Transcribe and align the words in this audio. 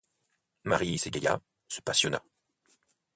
Marie 0.63 0.97
s'égaya, 0.97 1.39
se 1.67 1.79
passionna. 1.81 2.23